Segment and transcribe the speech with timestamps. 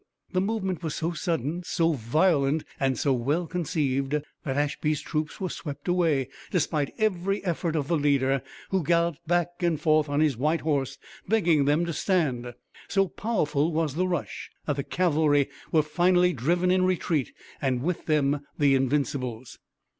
[0.31, 5.47] The movement was so sudden, so violent and so well conceived that Ashby's troops were
[5.51, 8.41] swept away, despite every effort of the leader,
[8.71, 12.55] who galloped back and forth on his white horse begging them to stand.
[12.87, 17.31] So powerful was the rush that the cavalry were finally driven in retreat
[17.61, 19.59] and with them the Invincibles.